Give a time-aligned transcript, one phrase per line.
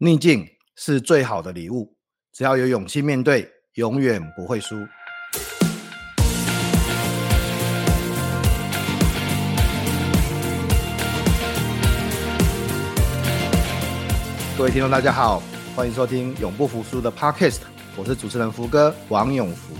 [0.00, 0.46] 逆境
[0.76, 1.92] 是最好的礼物，
[2.32, 4.76] 只要有勇气面对，永远不会输。
[14.56, 15.42] 各位听众，大家好，
[15.74, 17.58] 欢迎收听《永不服输》的 Podcast，
[17.96, 19.74] 我是主持人福哥王永福。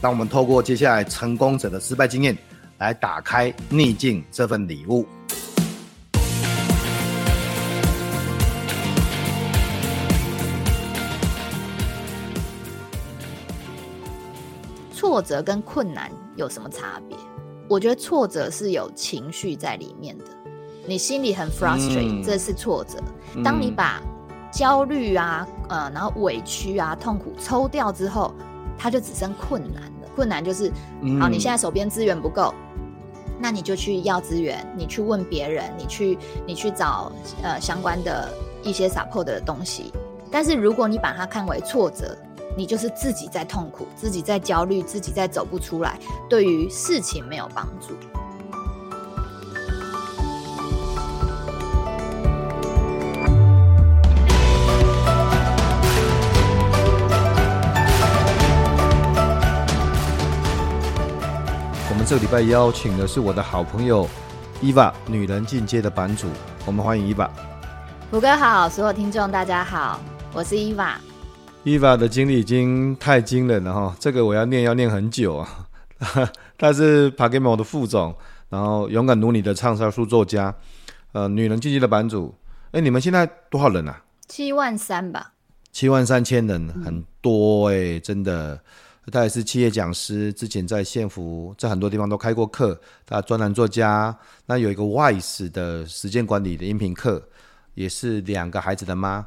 [0.00, 2.34] 让我们透过接下来成功者的失败经验，
[2.78, 5.06] 来打开逆境这份礼物。
[15.20, 17.14] 挫折跟困难有什么差别？
[17.68, 20.24] 我觉得挫折是有情绪在里面的，
[20.86, 22.98] 你心里很 frustrate，、嗯、这是挫折。
[23.44, 24.00] 当你把
[24.50, 28.32] 焦虑啊、呃，然后委屈啊、痛苦抽掉之后，
[28.78, 30.08] 它就只剩困难了。
[30.16, 32.54] 困难就是，嗯、好，你现在手边资源不够，
[33.38, 39.92] 那你就去要资源，你去问别人，你去你去找呃相关的一些 support 的东西。
[40.30, 42.16] 但是如果你把它看为挫折，
[42.60, 47.94] 你就是自己在痛苦，自己在焦虑，自己在走不出来，对于事情没有帮助。
[61.88, 64.06] 我们这个礼拜邀请的是我的好朋友
[64.62, 66.28] Eva 女人进阶的版主，
[66.66, 67.26] 我们欢迎 Eva。
[68.10, 69.98] 福哥好，所有听众大家好，
[70.34, 70.96] 我是 Eva。
[71.64, 75.68] Eva 的经历已经太惊人了哈，这个我要念要念很久啊。
[76.56, 78.16] 他是 PaGamO 的副总，
[78.48, 80.54] 然后勇敢如你的畅销书作家，
[81.12, 82.34] 呃，女人进阶的版主。
[82.70, 84.02] 哎，你们现在多少人啊？
[84.26, 85.32] 七万三吧。
[85.70, 88.58] 七万三千人，很多哎、欸，真的。
[89.12, 92.80] 他也是企业讲师，之前在县府在很多地方都开过课。
[93.04, 94.16] 他专栏作家，
[94.46, 97.22] 那有一个 WISE 的时间管理的音频课，
[97.74, 99.26] 也是两个孩子的妈。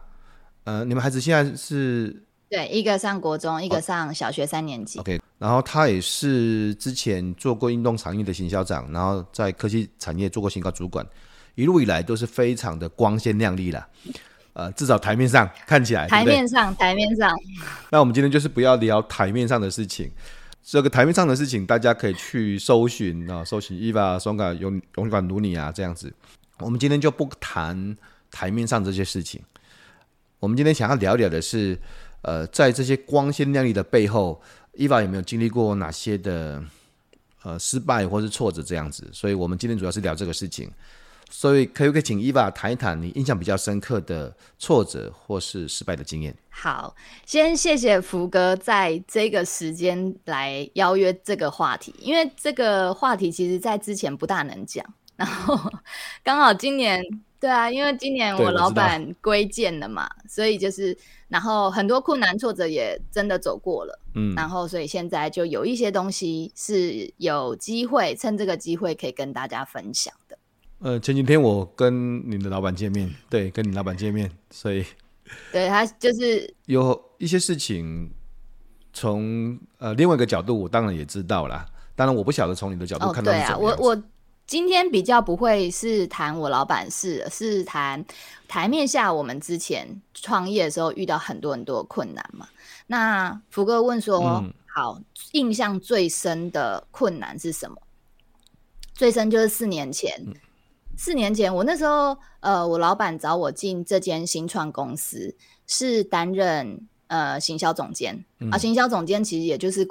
[0.64, 2.24] 呃，你们孩子现在是？
[2.50, 5.00] 对，一个上国中，一个上小学三年级。
[5.00, 11.04] OK，然后他也是之前做过运动产业的行销长，然后在科技产业做过行销主管，
[11.56, 13.88] 一路以来都是非常的光鲜亮丽啦。
[14.54, 17.36] 呃，至少台面上看起来，台面上，对对台面上。
[17.90, 20.12] 那我们今天就是不要聊台面上的事情，
[20.62, 26.14] 这个台面上的事情大家可以去搜寻啊，搜寻 Eva 松嘎勇勇敢如你啊这样子。
[26.60, 27.98] 我们今天就不谈
[28.30, 29.42] 台面上这些事情。
[30.44, 31.80] 我们今天想要聊聊的是，
[32.22, 34.42] 呃，在这些光鲜亮丽的背后
[34.74, 36.62] 伊娃有没有经历过哪些的
[37.44, 39.10] 呃失败或是挫折这样子？
[39.14, 40.70] 所以我们今天主要是聊这个事情。
[41.32, 46.36] 所以可不可以请 Eva 谈一谈你印象比较深刻的挫折或是失败的经验？
[46.50, 46.94] 好，
[47.26, 55.58] 先谢谢福哥在这个时间来邀约这个话题，因为这个话题其实在之前不大能讲，然后
[56.22, 57.02] 刚好今年。
[57.44, 70.38] 对啊，因为今年我老板归建了嘛，所以就是，然后很多困难挫折也真的走过了，嗯，然后所以现在就有一些东西是有机会趁这个机会可以跟大家分享的。
[70.80, 74.86] 呃，前几天我跟你的老板见面，对，跟你老板见面，所以
[75.52, 78.10] 对他就是 有一些事情
[78.94, 81.66] 从呃另外一个角度，我当然也知道啦。
[81.94, 84.04] 当然我不晓得从你的角度看到对啊，我我。
[84.46, 88.04] 今天比较不会是谈我老板事，是谈
[88.48, 92.48] 台面下我们之前创业的时候遇到很多很多困难嘛。
[92.86, 95.00] 那福哥问说，嗯、好，
[95.32, 97.78] 印象最深的困难是什么？
[98.94, 100.34] 最深就是四年前，嗯、
[100.98, 109.88] 四年前我那时候，呃，我老板找我进这间新创公司，是担任呃行销总监、嗯、啊，行销总监其实也就是。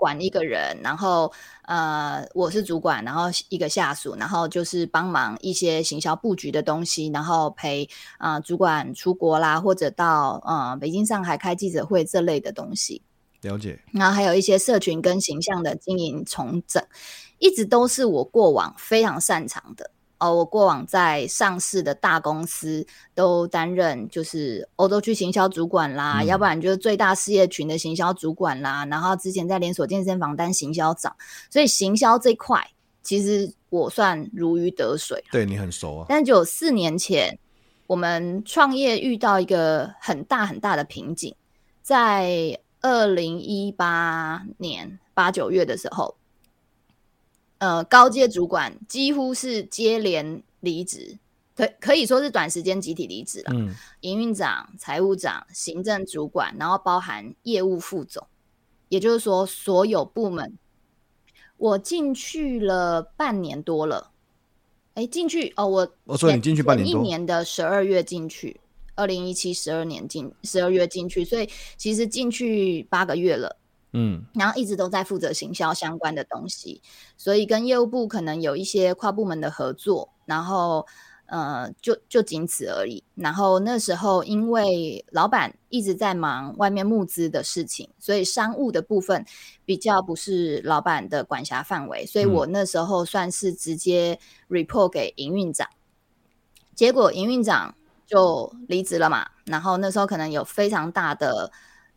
[0.00, 1.30] 管一个人，然后
[1.66, 7.88] 呃，我是主管，然后一个下属，然后就是帮忙一些行销布局的东西，然后陪
[8.18, 13.02] 啊、呃、主管出国啦，或者到呃北京、上海开记者会这类的东西。
[13.42, 13.78] 了解。
[13.92, 16.82] 然后还有一些社群跟形象的经营重整，
[17.38, 19.90] 一直都是我过往非常擅长的。
[20.20, 28.84] 哦，我过往在上市的大公司都担任，就是欧洲区行销主管啦，嗯、要不然就是最大事业群的行销主管啦。
[28.84, 31.16] 然后之前在连锁健身房当行销长，
[31.48, 32.62] 所以行销这块
[33.02, 35.24] 其实我算如鱼得水。
[35.32, 36.06] 对，你很熟啊。
[36.06, 37.38] 但就四年前，
[37.86, 41.34] 我们创业遇到一个很大很大的瓶颈，
[41.80, 46.14] 在二零一八年八九月的时候。
[47.60, 51.18] 呃，高阶主管几乎是接连离职，
[51.54, 53.52] 可可以说是短时间集体离职了。
[53.54, 58.26] 嗯，营运长、财务长、行政主管，然后包含业务副总，
[58.88, 60.56] 也就是说，所有部门，
[61.58, 64.10] 我进去了半年多了。
[64.94, 68.58] 哎，进去哦，我我说你进去半年多，一年的十二月进去，
[68.94, 71.46] 二零一七十二年进十二月进去，所以
[71.76, 73.58] 其实进去八个月了。
[73.92, 76.80] 嗯，然后一直都在负责行销相关的东西，
[77.16, 80.86] 所以跟业务部可能有一些跨部门的合作，然后
[81.26, 83.02] 呃，就就仅此而已。
[83.14, 89.24] 然后那时候因为老板一直在忙外面募资的事情，所以商务的部分
[89.64, 95.68] 比较不是老板的管辖范围，所以我那时候算是直接 report 给营运长，
[96.74, 97.74] 结果营运长
[98.06, 99.28] 就离职了嘛。
[99.46, 101.50] 然后那时候可能有非常大的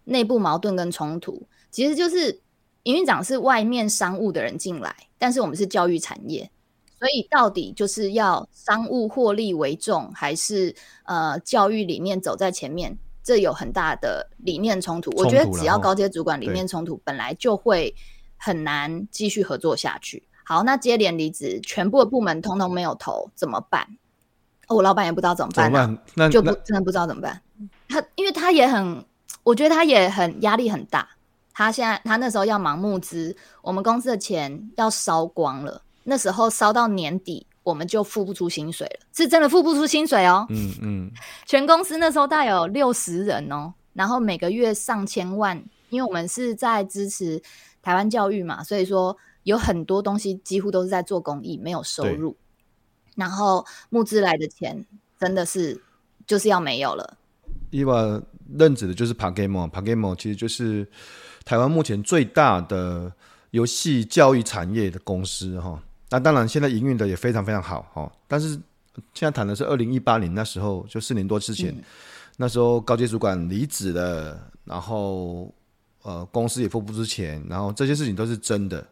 [0.05, 1.47] 内部矛盾跟冲突。
[1.73, 2.39] 其实就是
[2.83, 6.49] 营运长是外面商务的人进来，但是我们是教育产业，
[6.99, 10.75] 所以到底就是要商务获利为重，还是
[11.05, 12.97] 呃教育理念走在前面？
[13.23, 15.09] 这有很大的理念冲突。
[15.15, 17.95] 我觉得只要高阶主管理念冲突，本来就会
[18.37, 20.27] 很难继续合作下去。
[20.43, 23.87] 好，那接连离职，全部的部门通通没有投，怎么办？
[24.67, 26.05] 我、哦、老板也不知道怎么办、啊，怎么办？
[26.15, 27.41] 那就不真的不知道怎么办。
[27.87, 29.05] 他因为他也很，
[29.43, 31.07] 我觉得他也很压力很大。
[31.53, 35.81] 他现在，他那时候要忙募资，我们公司的钱要烧光了。
[36.03, 40.45] 那时候烧到年底，我们就付不出薪水了，是真的付不出薪水哦。
[40.49, 41.11] 嗯嗯，
[41.45, 45.55] 全公司那时候大概有六十人哦，然后每个月上千万，
[45.89, 47.41] 因为我们是在支持
[47.81, 52.35] 台湾教育嘛，所以说有很多东西几乎都是在做公益，没有收入。
[53.15, 54.85] 然后募资来的钱
[55.19, 55.79] 真的是
[56.25, 57.15] 就是要没有了。
[57.69, 58.21] 伊娃
[58.57, 60.85] 任职的就是 PaGamO，PaGamO 其实就是。
[61.45, 63.11] 台湾目前最大的
[63.51, 68.11] 游戏教育产业的公司哈，那当然现在营运的也非常非常好哈。
[68.27, 68.49] 但是
[69.13, 71.83] 现在谈的是二零一八年那时候，就四年多之前，嗯、
[72.37, 75.53] 那时候高阶主管离职了，然后
[76.03, 78.85] 呃公司也付不出钱，然后这些事情都是真的。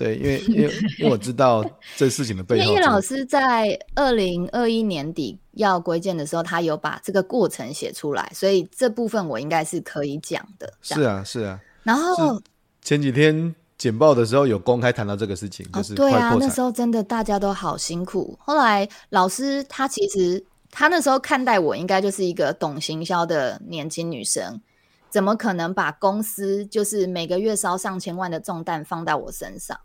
[0.00, 1.62] 对，因为因为因为我知道
[1.94, 2.72] 这事情的背后。
[2.72, 10.72] 叶老师在二零二一年底要归建的时候，他有把这个过程写出来，所以这部分我应该是可以讲的。
[10.80, 11.60] 是啊，是啊。
[11.82, 12.40] 然后
[12.80, 18.34] 前几天简报的时候有公开谈到这个事情，哦、就是对啊，那时候真的大家都好辛苦。
[18.40, 24.58] 后来老师他其实他那时候看待我，应该就是一个懂行销的年轻女生，
[25.10, 29.78] 怎么可能把公司就是每个月烧上千万的重担放到我身上？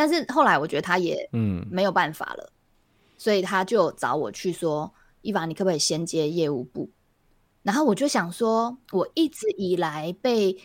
[0.00, 2.56] 但是后来我觉得他也嗯没有办法了，嗯、
[3.18, 6.88] 所以他就找我去说：“伊凡，你可不可以先接业务部？”
[7.62, 10.56] 然后我就想说，我一直以来被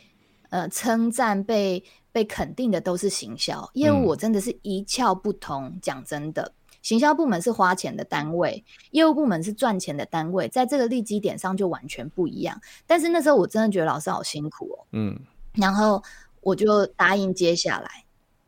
[0.52, 1.84] 呃称赞、被
[2.14, 5.78] 被肯定的都是行销业务，我真的是一窍不通。
[5.82, 12.58] 讲、嗯、真的，行销部门是花钱的单位，业务部门是赚钱的单位，在这个利基点上就完全不一样。
[12.88, 15.20] 但是那时候我真的觉得老师好辛苦哦，嗯，
[15.56, 16.02] 然后
[16.40, 18.05] 我就答应接下来。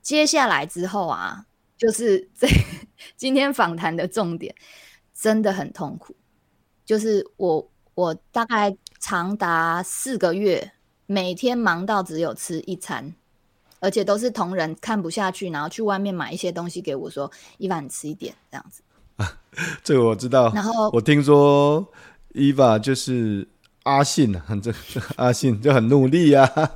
[0.08, 1.44] 接下来之后啊，
[1.78, 2.48] 就是这
[3.18, 4.56] 今天访谈的重点，
[5.14, 6.16] 真的很痛苦。
[6.86, 10.72] 就是我我大概长达四个月，
[11.08, 13.14] 每天忙到只有吃一餐，
[13.82, 18.82] 而且都是同仁看不下去，然后去外面买一些东西给我说：“伊娃，你吃一点这样子。”
[19.18, 19.38] 啊，
[19.84, 20.54] 这个我知道。
[20.56, 21.86] 然后我听说
[22.30, 23.46] 伊娃就是
[23.84, 24.74] 阿信，很这
[25.18, 26.72] 阿信就很努力呀、啊。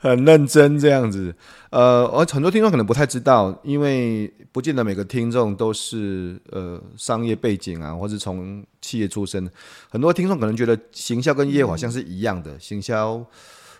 [0.00, 1.34] 很认真这样子，
[1.70, 9.50] 呃，而很多听众可能不太知道，因为不见得每个听众都是呃商业背景啊，或是从企业出身。
[9.90, 13.20] 很多听众可能觉得行销跟业务好像是一样的，行销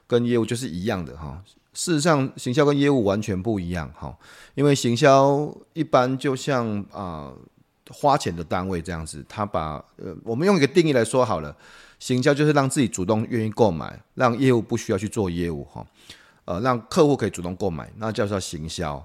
[0.08, 1.40] 跟业务就是一样的哈。
[1.72, 4.12] 事实上，行销跟业务完全不一样哈，
[4.56, 7.32] 因为行销一般就像啊、
[7.90, 11.56] 花钱的单位这样子，他把呃我们用一个定义来说好了。
[11.98, 15.86] 行销就是让自己主动愿意购买，让业务不需要去做业务哈，
[16.44, 19.04] 呃，让客户可以主动购买，那叫做行销。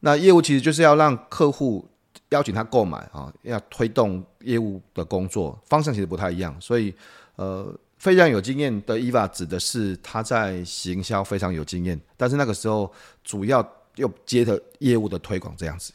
[0.00, 1.88] 那业务其实就是要让客户
[2.30, 6.54] 邀请他购买啊，要推动业务的工作方向其实不太一样。
[6.60, 6.92] 所以，
[7.36, 15.92] 呃，非常有经验的伊娃指的是他在行销非常有经验，但是那个时候主要又接着业务的推广这样子。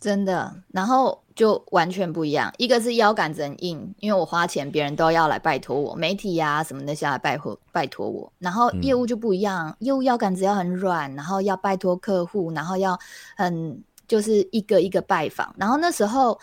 [0.00, 1.23] 真的，然后。
[1.34, 8.32] 就完全不一样，一个是腰杆子很硬，因为我花钱，别人都要来拜托我，媒体呀、啊、什么那些来拜托拜托我。
[8.38, 12.96] 然后业务就不一样，嗯、业务腰杆子要很软，然后要拜托客户，然后要
[13.36, 15.52] 很就是一个一个拜访。
[15.58, 16.38] 然后那时候，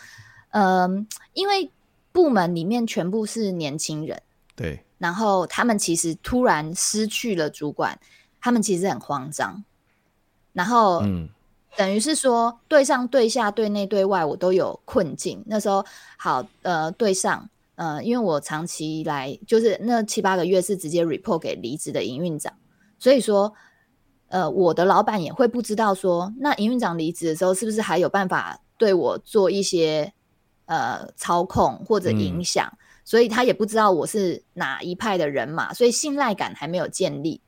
[0.50, 1.70] 嗯、呃，因为
[2.12, 4.20] 部门里面全部是年轻人，
[4.54, 7.98] 对，然后他们其实突然失去了主管，
[8.42, 9.64] 他们其实很慌张，
[10.52, 11.30] 然后嗯。
[11.74, 15.42] 等于是说，对上、对下、对内、对外，我都有困境。
[15.46, 15.84] 那时候，
[16.18, 22.52] 好，呃，对上，呃，因为我长期来就是那七八个月是直接 report 给离职的营运长，
[22.98, 23.54] 所以说，
[24.28, 30.12] 呃，我的老板也会不知道说，那营运长离职的时候，是不是还有办法对我做一些
[30.66, 32.68] 呃操控或者影响？
[32.70, 37.40] 嗯、所以他也不知道我是哪一派的人嘛，所以信赖感还没有建立，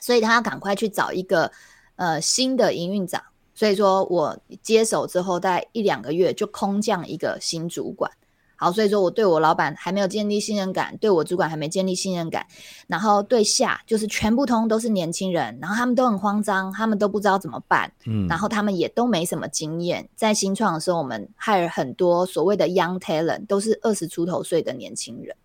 [0.00, 1.50] 所以他要赶快去找一个
[1.96, 3.20] 呃新的营运长。
[3.60, 8.10] 所以说我接手之后，大概一两个月就空降一个新主管。
[8.56, 12.46] 好，所以说我对我老板还没有建立信任感，对我主管还没建立信任感，
[12.86, 20.08] 然后对下就是全部通都是年轻人，然后他们都很慌张，他们都不知道怎么办，嗯，然后他们也都没什么经验。
[20.16, 25.36] 在新创的时候，我们 hire 很多所谓的 young talent，都是二十出头岁的年轻人。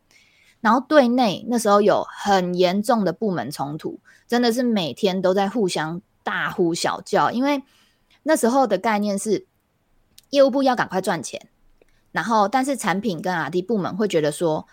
[0.61, 7.61] 然后对内那时候有很严重的部门冲突，真的是每天都在互相大呼小叫，因为
[8.27, 9.45] 那时候的概念是
[10.31, 11.49] 业务部要赶快赚钱。
[12.11, 14.65] 然后，但是产品跟 R&D 部门会觉得说，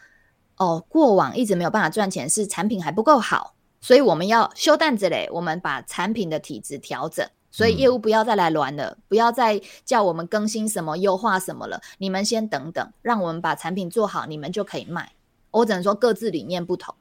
[0.56, 5.28] 哦，过往一直没有办法赚钱，是产品还不够好，所以我们要修担子嘞。
[5.32, 11.80] 我们把产品的体质调整，所以业务不要再来乱了，嗯、不要再叫我们更新什么、优化什么了。
[11.98, 15.12] 你们先等等，让我们把产品做好，你们就可以卖。
[15.50, 16.94] 我只能说各自理念不同。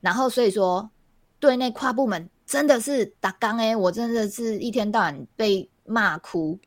[0.00, 0.90] 然后，所以说
[1.40, 6.58] 对内跨部门真的是打刚哎，我真的是一天到晚被骂哭。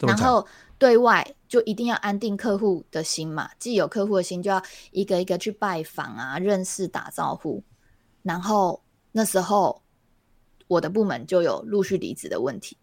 [0.00, 0.46] 然后
[0.78, 1.34] 对外。
[1.48, 4.60] 就一定要安定客户的心嘛，既有客户的心，就要
[4.90, 7.62] 一个一个去拜访啊，认识打招呼。
[8.24, 9.80] 然后那时候
[10.66, 12.76] 我的部门就有陆续离职的问题，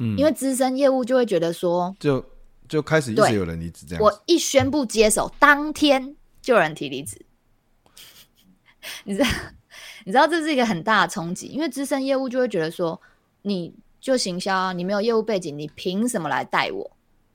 [0.00, 2.22] 嗯，因为资深业务就会觉得说，就
[2.68, 4.02] 就开始一直有人离职这样。
[4.02, 7.24] 我一宣布接手，当天就有人提离职，
[9.04, 9.28] 你知道？
[10.04, 13.00] 你知道这是一个很大的冲击，因为资深业务就会觉得说，
[13.42, 16.90] 你就行销，你没有业务背景，你凭什么来带我？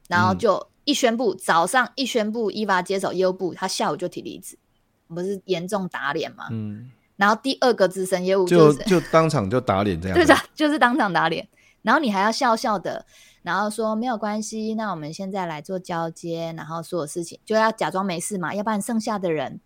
[0.07, 4.59] 然后就一宣布，嗯、早上一宣布，Eva 接手业务部，他下午就提离职，
[5.07, 6.49] 不是严重打脸吗？
[6.51, 6.91] 嗯。
[7.15, 11.47] 然后第二个资深业务就就当场就打脸这样， 对的，就是当场打脸。
[11.81, 13.05] 然后你还要笑笑的，
[13.41, 19.61] 然后说没有关系，那我们现在来做交接，然后所有事情就要假装没事嘛，要不然剩下的人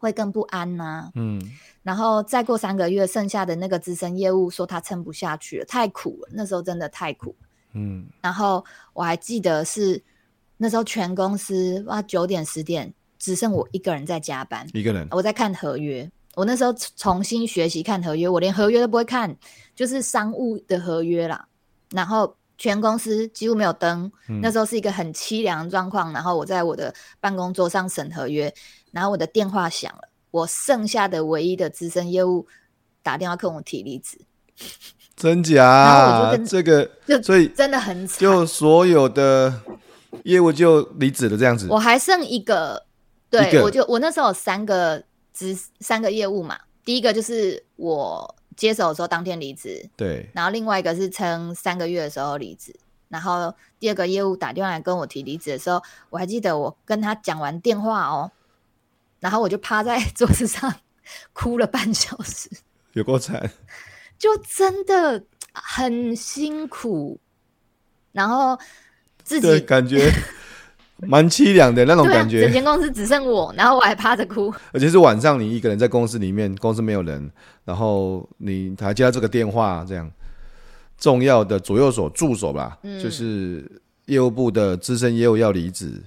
[0.00, 1.10] 会更不安呐、啊。
[1.14, 1.40] 嗯。
[1.82, 7.34] 然后再过三个月，剩下的那个资深业务说他撑不下去了，太苦了，那时候真的太苦。
[7.72, 10.02] 嗯，然后我还记得是
[10.56, 16.10] 那时候全公司哇九点十点只剩我一个人在加班，一个人我在看合约。
[16.34, 19.34] 我那时候重新学习看合约，我连合约都不会看，
[19.74, 21.46] 就是商务的合约啦。
[21.90, 26.12] 然后全公司几乎没有灯，嗯、那时候是一个很凄凉的状况。
[26.12, 28.52] 然后我在我的办公桌上审合约，
[28.90, 32.46] 然后我的电话响了，我剩下的唯一的资深业务
[33.02, 34.18] 打电话跟我提离职。
[35.16, 36.36] 真假？
[36.46, 36.90] 这个，
[37.22, 39.60] 所以真的很惨，就所有的
[40.24, 41.66] 业务就离职了这样子。
[41.70, 42.84] 我还剩一个，
[43.28, 46.58] 对，个我就我那时候有三个职三个业务嘛。
[46.84, 50.28] 第一个就是我接手的时候当天离职，对。
[50.32, 52.74] 然后另外一个是撑三个月的时候离职。
[53.08, 58.30] 然后第二个业务打电话来跟我提离职的时候，我还记得我跟他讲完电话哦，
[59.20, 60.74] 然后我就趴在 桌子上
[61.32, 62.50] 哭了半小时，
[62.94, 63.50] 有够惨。
[64.18, 65.22] 就真的
[65.54, 67.18] 很辛苦，
[68.12, 68.58] 然后
[69.22, 70.10] 自己感觉
[71.08, 72.42] 蛮凄凉的那种感觉。
[72.42, 74.52] 整间公司只剩我，然后我还趴着哭。
[74.72, 77.30] 而且是晚上，你一个人在公司里面，公司没有人，
[77.64, 80.10] 然后你还接到这个电话，这样
[80.98, 86.02] 重要的左右手助手吧，嗯、就是业务部的资深业务要离职，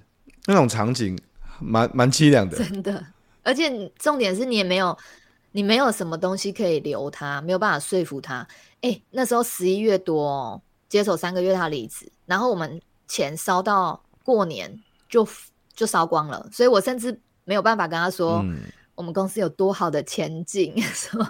[0.45, 1.17] 那种场景
[1.63, 2.57] 蛮蛮凄凉的。
[2.57, 3.05] 真的，
[3.43, 4.97] 而且重点是你也没有。
[5.55, 8.47] 你没有什么东西可以留他，没有办法说服他。
[8.81, 15.27] 哎，那时候十一月多哦，接手三个月他离职，然后我们钱烧到过年就
[15.75, 18.63] 就烧光了，所以我甚至没有办法跟他说、嗯、
[18.95, 21.23] 我们公司有多好的前景， 说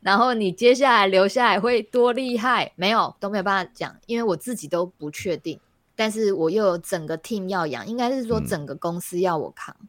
[0.00, 5.60] 然后你接下来留下来会多厉害，没有都没有办法讲，因为我自己都不确定，
[5.98, 9.88] 但是我又有整个 team 要养，应该是说整个公司要我扛，嗯、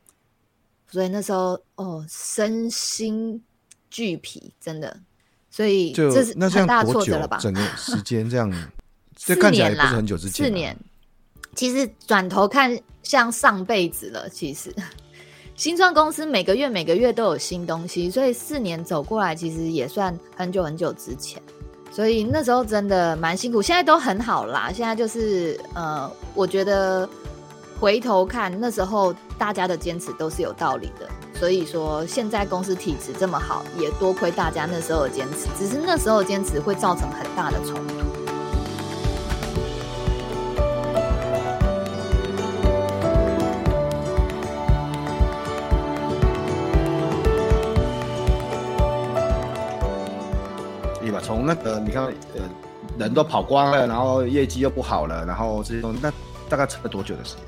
[0.89, 3.42] 所以那时候哦，身心。
[3.92, 5.00] 俱疲真的，
[5.50, 7.39] 所以这是很大的挫折了吧？
[7.42, 8.48] 整个时 间这样，
[9.16, 10.46] 这看起来不是很久之前。
[10.46, 10.78] 四年，
[11.56, 14.30] 其实转头看像上辈子了。
[14.30, 14.72] 其实
[15.58, 21.42] 新创公司每个月每个月都有新东西，所以四年走过来，其实也算很久很久之前。
[21.91, 24.72] 所以那时候真的蛮辛苦，现在都很好啦。
[24.74, 27.08] 现在就是呃，我觉得
[27.79, 31.08] 回头看那时候大家的坚持都是有道理的。
[31.39, 35.48] 所以说，现在公司体质这么好，也多亏大家那时候的坚持。
[35.58, 38.09] 只是那时候坚持会造成很大的冲突。
[51.50, 52.41] 那个你看，呃，
[53.00, 56.13] 人都跑光了，然后业绩又不好了，然后这些东西，那
[56.48, 57.44] 大概撑了多久的时间？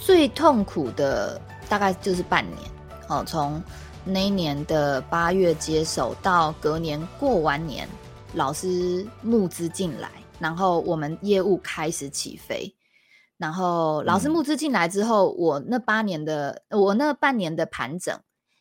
[0.00, 1.40] 最痛苦的。
[1.68, 2.60] 大概就是半年，
[3.08, 3.60] 哦，从
[4.04, 7.88] 那一年的八月接手到隔年过完年，
[8.34, 10.08] 老师募资进来，
[10.38, 12.72] 然后我们业务开始起飞。
[13.36, 18.16] 然后老师募资进来之后，我那八年的我那半年的盘整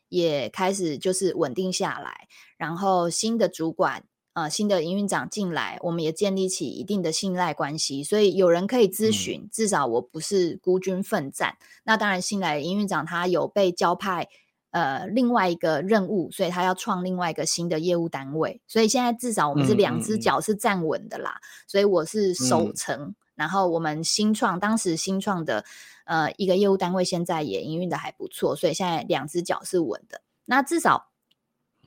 [0.10, 2.28] 也开始就是稳定下来。
[2.58, 4.04] 然后新的主管
[4.36, 11.58] 呃新的营运长进来，我们也建立起一定的信赖关系，所以有人可以咨询，嗯、至少我不是孤军奋战。
[11.84, 14.28] 那当然新来的营运长他有被交派
[14.70, 18.62] 呃另外一个任务，所以他要创另外一个新的业务单位。
[18.68, 21.32] 所以现在至少我们是两只脚是站稳的啦。
[21.32, 22.96] 嗯嗯嗯、所以我是守城。
[23.00, 25.66] 嗯然后我们新创当时新创的
[26.06, 30.22] 呃一个业务单位，现在也营运的还不错，所以现在两只脚是稳的。
[30.46, 31.10] 那至少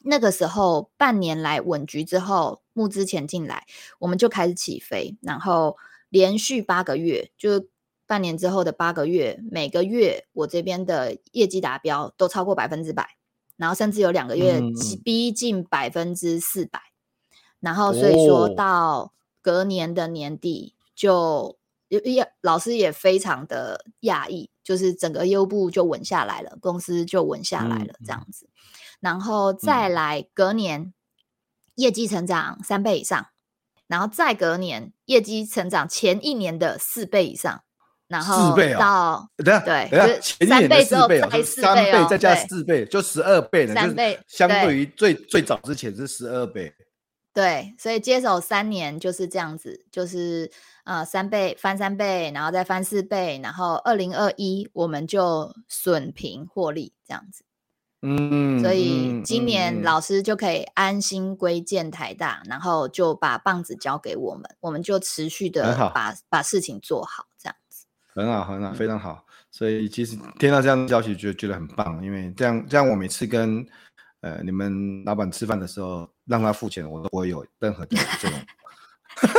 [0.08, 3.66] 那个时候半年来稳局之后，募资钱进来，
[3.98, 5.16] 我们就开始起飞。
[5.20, 5.76] 然后
[6.08, 7.66] 连续八个月，就
[8.06, 13.16] 半年之后的八个月，每个月我这边的业绩达标都超过百分之百，
[13.56, 14.60] 然后甚至有两个月
[15.04, 16.80] 逼近百分之四百。
[17.60, 19.12] 然后所以说到
[19.42, 20.74] 隔年的年底。
[20.98, 28.57] 就也老师也非常的讶异，就是整个业务部就稳下来了，公司就稳下来了这样子，嗯、
[29.00, 30.92] 然后再来隔年
[31.76, 33.28] 业绩成长三倍以上，
[33.86, 37.62] 然后再隔年业绩成长前一年的四倍以上，
[38.08, 46.74] 然后到等下对，等下前一年的四倍，再四倍，三倍再加四倍就十二倍了，三倍相对于最最早之前是十二倍。
[47.32, 50.50] 对，所以接手三年就是这样子，就是
[50.82, 57.44] 呃三倍翻三倍，然后再翻四倍，然后二零二一我们就损平获利这样子。
[58.02, 67.86] 嗯，所以今年老师就可以安心归建台大，然后就把棒子交给我们，我们就持续的把把事情做好这样子。
[68.14, 69.24] 很好，很好，非常好。
[69.50, 73.66] 所以其实听到这样的消息，就觉得很棒，因为这样这样我每次跟。
[74.20, 78.36] 呃，你们老板吃饭的时候让他付钱，我都不会有任何的这种。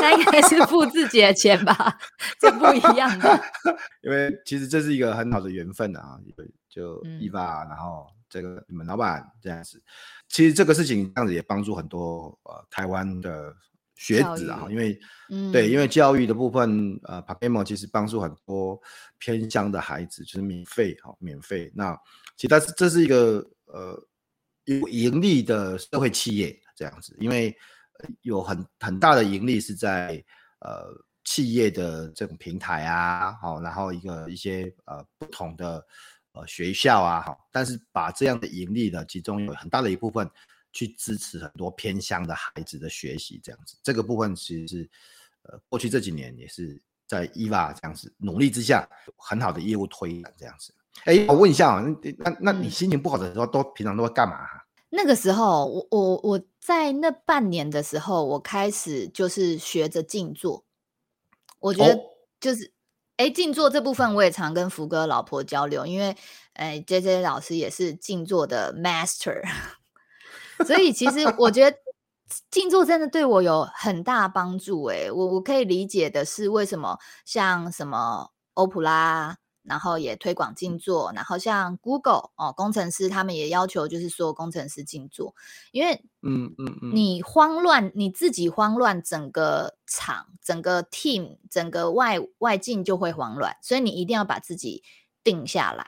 [0.01, 1.97] 他应该是付自己的钱吧？
[2.39, 3.41] 这不一样的。
[4.01, 6.19] 因为其实这是一个很好的缘分啊，
[6.69, 9.81] 就 Eva，、嗯、然后这个你们老板这样子，
[10.27, 13.53] 其实这个事情这样子也帮助很多呃台湾的
[13.95, 18.79] 学子啊，因为、嗯、对，因为教育的部分，呃，PaGamO 其实帮助很多
[19.17, 21.71] 偏乡的孩子，就是免费哈、哦，免费。
[21.75, 21.97] 那
[22.37, 24.05] 其实是这是一个呃。
[24.65, 27.57] 有盈利的社会企业这样子，因为
[28.21, 30.23] 有很很大的盈利是在
[30.59, 30.85] 呃
[31.23, 35.85] 企业的这种平台啊，好，然后一个一些呃不同的
[36.33, 40.29] 呃学校啊，好，但是把这样的盈利呢，其中有很大的一部分
[40.71, 44.89] 去支持很多偏乡的孩子的学习，这样子，这个部分其实是
[45.43, 50.73] 呃过去这几年也是在伊娃这样子努力之下，很好的业务推展这样子。
[51.05, 51.85] 哎，我问一下啊，
[52.17, 54.47] 那那你心情不好的时候，都平常都会干嘛？
[54.89, 60.65] 那个时候，我我我在那半年的时候，我开始就是学着静坐。
[61.59, 61.99] 我觉得
[62.39, 62.73] 就是，
[63.17, 66.15] 哎、哦，静坐这部分我也常跟福哥老婆交流，因为，
[66.53, 69.41] 哎，JJ 老师也是静坐的 master，
[70.65, 71.77] 所以其实我觉得
[72.49, 74.85] 静坐真的对我有很大帮助。
[74.85, 79.37] 哎，我我可以理解的是，为什么像什么欧普拉。
[79.69, 85.35] 然后也推广静坐，然后像 Google 哦，工程师他们也要求就是说工程师静坐，
[85.71, 94.83] 因为嗯嗯嗯，你慌乱你自己慌乱，整个厂、整个 team、整个外外境就会慌乱，所以你一定要把自己
[95.23, 95.87] 定下来。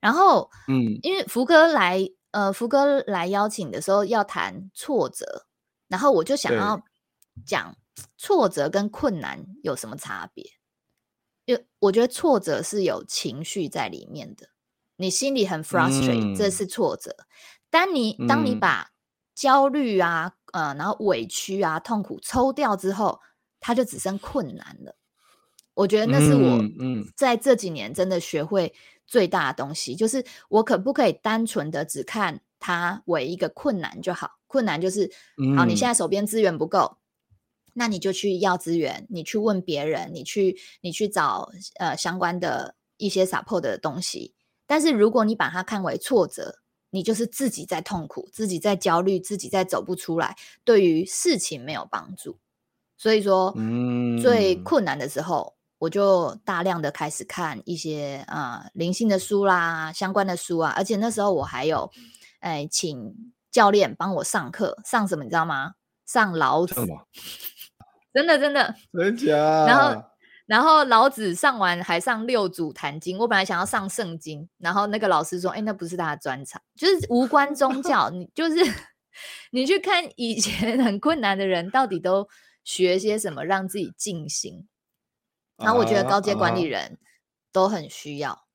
[0.00, 5.44] 然后嗯，因为福哥来呃，福哥来邀请的时候要谈挫折，
[5.86, 6.80] 然后我就想要
[7.44, 7.76] 讲
[8.16, 10.57] 挫折跟困难有什么差别。
[11.48, 14.50] 就我觉得挫折是有情绪在里面的，
[14.98, 17.16] 你心里很 frustrate，、嗯、这是挫折。
[17.70, 18.90] 当你当你把
[19.34, 23.20] 焦虑啊、嗯、呃，然后委屈啊、痛苦抽掉之后，
[23.60, 24.94] 它就只剩困难了。
[25.72, 28.74] 我觉得那是我嗯在这几年真的学会
[29.06, 34.32] 最大的东西，嗯嗯、就是我可不可以单纯的只看它为一个困难就好？
[34.46, 35.10] 困难就是，
[35.42, 36.97] 嗯、好，你现在手边资源不够。
[37.78, 44.34] 那你就去要资源，你去问别人，你去你去找呃相关的一些 support 的东西。
[44.66, 46.58] 但是如果你把它看为挫折，
[46.90, 52.38] 你就是自己在痛苦，自己在焦虑，自己在走不出来，对于事情没有帮助。
[52.96, 60.74] 所以说，嗯，最困难的时候，我就大量的开始看一些呃灵性的书啦，相关的书啊。
[60.76, 61.88] 而且那时候我还有
[62.40, 65.74] 哎请教练帮我上课，上什么你知道吗？
[66.04, 66.74] 上老子。
[68.18, 69.36] 真的真的，真假？
[69.64, 70.04] 然后
[70.46, 78.10] 然后老子上完还上六祖坛经，我本来想要上圣经，然后那个老师说：“哎，那不是他的专长，就是无关宗 教。
[78.10, 78.56] 你就是
[79.52, 82.28] 你去看以前很困难的人，到底都
[82.64, 84.66] 学些什么，让自己静心。
[85.58, 86.98] 然后我觉得高阶管理人
[87.52, 88.46] 都很需要。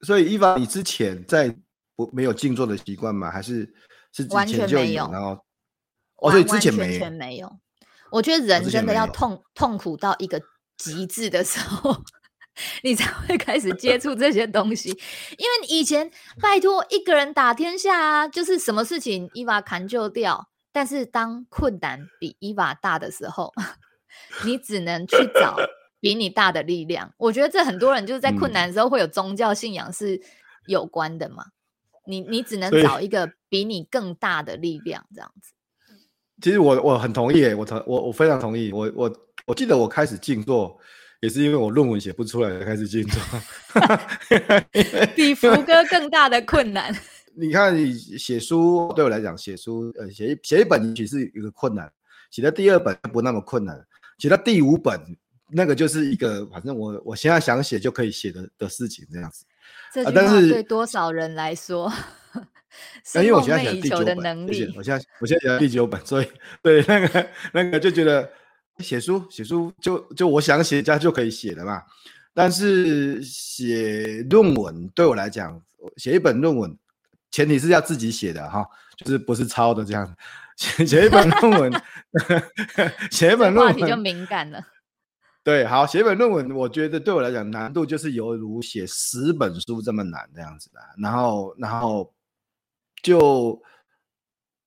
[0.00, 1.54] 所以，Eva，你之前在
[1.94, 3.30] 不没有静坐的习惯吗？
[3.30, 3.70] 还是
[4.12, 5.10] 是完全没有？
[5.12, 5.44] 然后，
[6.16, 6.74] 哦，所以之前。
[6.78, 7.58] 完全没有。
[8.14, 10.40] 我觉得人真的要痛痛苦到一个
[10.76, 11.96] 极致的时候，
[12.84, 14.90] 你才会开始接触这些东西。
[14.90, 16.08] 因为以前
[16.40, 20.48] 拜托一个人打天下啊，就是什么事情伊娃扛就掉。
[20.70, 23.52] 但是当困难比 Eva 大的时候，
[24.44, 25.56] 你只能去找
[26.00, 27.12] 比你大的力量。
[27.16, 30.20] 我觉得这很多人就是在困难的时候会有宗教信仰是
[30.66, 31.46] 有关的嘛。
[32.06, 35.53] 你你只能找一个比你更大的力量，这样子。
[36.42, 38.72] 其实我我很同意，我同我我非常同意。
[38.72, 39.16] 我我
[39.46, 40.76] 我记得我开始静坐，
[41.20, 43.20] 也是因为我论文写不出来才开始静坐。
[45.14, 46.94] 比福哥更大的困难。
[47.36, 51.90] 你看，你写书对我来讲，写书呃写一写一本其实是一个困难，
[52.30, 53.84] 写到第二本不那么困难，
[54.18, 55.00] 写到第五本
[55.50, 59.44] 那个就是一个反正我我现在想写就可以写的的事情这样子。
[59.92, 61.92] 这句话对多少人来说？
[63.16, 66.28] 因为我现在写第九本，我现在我现在写第九本，所以
[66.62, 68.28] 对那个那个就觉得
[68.78, 71.82] 写书写书就就我想写家就可以写的嘛。
[72.36, 75.60] 但是写论文对我来讲，
[75.96, 76.76] 写一本论文
[77.30, 80.16] 前提是要自己写的哈，就是不是抄的这样。
[80.56, 81.82] 写写一本论文，
[83.10, 84.60] 写一本论文就敏感了。
[85.44, 90.80] 对，好，写一本论文，我觉得对我来讲难度就是犹如写十本书这么难这样子的。
[90.96, 92.13] 然后然后。
[93.04, 93.62] 就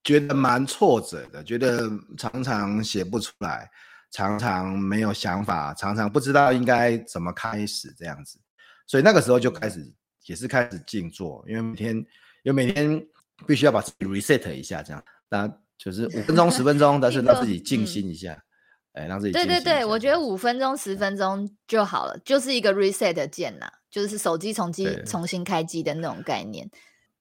[0.03, 3.69] 觉得蛮挫折的，觉得常常写不出来，
[4.11, 8.39] 常常没有想法，常常不知道应该怎么开始这样子，
[8.85, 9.91] 所以那个时候就开始
[10.27, 12.05] 也是开始静坐，因为每天因
[12.45, 13.03] 为每天
[13.47, 18.39] 必须要把自己 reset 一下，这样，那就是五分钟、十分钟，但是 让自己静心一下，
[18.93, 19.33] 哎、让自己。
[19.33, 26.69] 对对对，我觉得五分钟、十分钟就好了，就是一个 reset 键呐，就是手机重机重新开机的那种概念。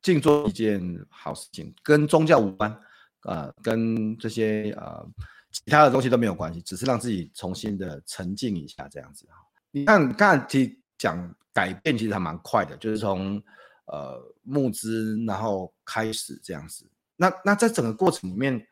[0.06, 2.80] 静坐一件好事情，跟宗教无关，
[3.24, 5.04] 呃，跟这些呃
[5.50, 9.26] 其他的东西都没有关系，只是让自己重新的沉静一下这样子。
[9.72, 13.42] 你看，刚才其实讲改变其实还蛮快的，就是从
[13.86, 16.88] 呃募资然后开始这样子。
[17.16, 18.64] 那那在整个过程里面，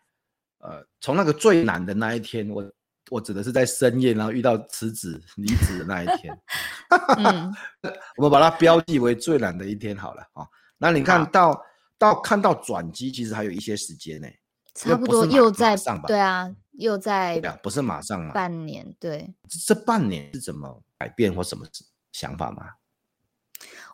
[0.59, 2.73] 呃，从那个最难的那一天，我
[3.11, 6.33] 我指的是在深夜，然后遇到辞职离职的那一天，
[7.19, 7.53] 嗯、
[8.19, 10.47] 我们把它标记为最难的一天好了啊。
[10.79, 11.61] 那你看到、啊、
[11.99, 14.39] 到看到转机，其实还有一些时间呢、欸，
[14.75, 16.09] 差不多又在上吧？
[16.09, 19.33] 对啊，又在不是马上嘛，半年对。
[19.67, 21.65] 这半年是怎么改变或什么
[22.13, 22.65] 想法吗？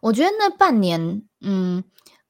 [0.00, 1.84] 我觉得那半年，嗯，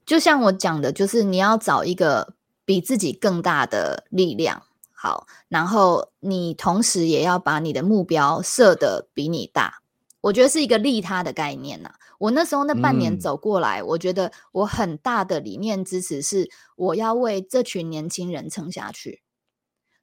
[0.05, 2.35] 就像我讲的，就是你要找一个
[2.65, 4.61] 比自己更大的力量，
[4.91, 9.81] 好，然后你同时也要把你的目标设得比你大，
[10.19, 11.95] 我觉得是一个利他的概念呐、啊。
[12.21, 19.23] 我那时候那半年走过来，嗯，我觉得我很大的理念支持是，我要为这群年轻人撑下去。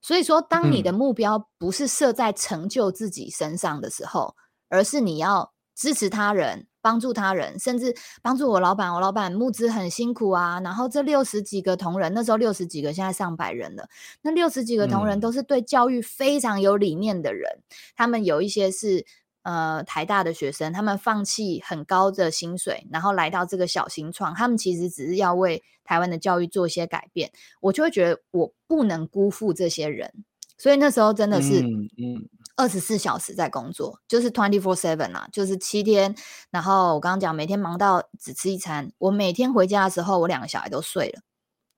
[0.02, 4.34] 所以说，当你的目标不是设在成就自己身上的时候，
[4.68, 8.92] 嗯，而是你要支持他人、帮助他人，甚至帮助我老板。
[8.92, 13.88] 我老板募资很辛苦啊，然后这六十几个同仁，那时候六十几个，现在上百人了。
[14.22, 17.62] 那六十几个同仁都是对教育非常有理念的人，嗯，
[17.94, 19.06] 他们有一些是。
[19.48, 27.32] 呃，台大的学生，他们放弃很高的薪水，然后来到这个小型创，他们其实只是要为台湾的教育做一些改变。
[27.62, 30.12] 我就会觉得我不能辜负这些人，
[30.58, 36.14] 所以那时候真的是，嗯，二十四小时在工作，就是 twenty four seven 啊，就是七天。
[36.50, 38.92] 然后我刚刚讲，每天忙到只吃一餐。
[38.98, 41.22] 我每天回家的时候，我两个小孩都睡了。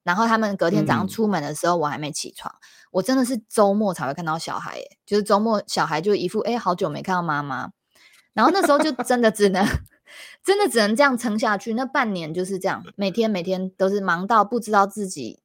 [0.02, 2.54] 然后他们隔天早上出门的时候，我还没起床。
[2.54, 7.70] 嗯、我真的是周末才会看到小孩，就是周末小孩就一副哎，好久没看到妈妈。
[8.32, 9.62] 然后那时候就真的只能，
[10.42, 11.74] 真的只能这样撑下去。
[11.74, 15.42] 那半年就是这样，每天每天都是忙到不知道自己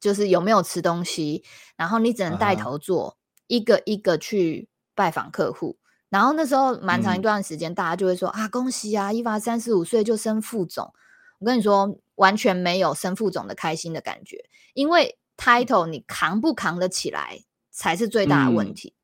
[0.00, 1.44] 就是有没有吃东西。
[1.76, 5.76] 然后你只能带头做，一个一个去拜访客户。
[6.08, 10.92] 然后那时候蛮长一段时间，大家就会说、嗯、啊，恭喜啊伊娃三十五岁就升副总。
[11.40, 11.98] 我跟你说。
[12.16, 14.44] 完全没有升副总的开心的感觉，
[14.74, 18.94] 因为 title 你扛不扛得起来才是最大的问题。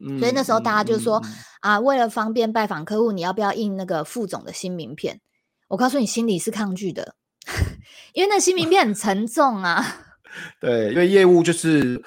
[0.00, 5.20] 嗯、所以那时候大家就说、嗯、啊，为了方便拜访客户，你要不要印那个副总的新名片？
[5.66, 7.16] 我告诉你，心里是抗拒的，
[8.14, 9.84] 因为那新名片很沉重啊。
[10.60, 12.00] 对，因为业务就是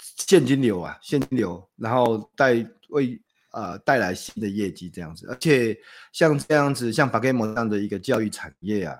[0.00, 5.26] 现金流啊，现金流，然后带为呃带来新的业绩这样子。
[5.28, 5.76] 而且
[6.12, 8.96] 像这样子，像 PaGamO 这样的一个教育产业啊，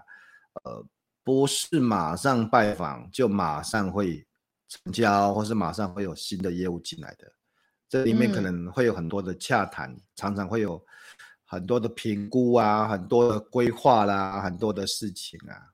[0.65, 0.85] 呃，
[1.23, 4.27] 不是马上拜访就马上会
[4.69, 7.33] 成交，或是马上会有新的业务进来的。
[7.89, 10.85] 这里面可能会有很多的洽谈，嗯、常常会有
[11.45, 15.71] 很多的评估啊，很多的规划啦，很多的事情啊。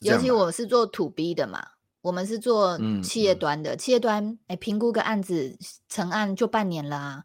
[0.00, 1.62] 尤其我是做 To B 的嘛，
[2.00, 7.24] 我们是做企业端的，嗯、企业端哎，评估个案子成案就半年了啊，